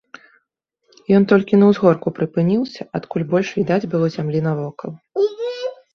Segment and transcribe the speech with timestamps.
[1.17, 4.91] Ён толькі на ўзгорку прыпыніўся, адкуль больш відаць было зямлі навокал.